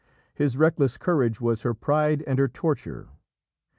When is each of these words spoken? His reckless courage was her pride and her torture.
His 0.33 0.57
reckless 0.57 0.97
courage 0.97 1.39
was 1.39 1.61
her 1.61 1.75
pride 1.75 2.23
and 2.25 2.39
her 2.39 2.47
torture. 2.47 3.09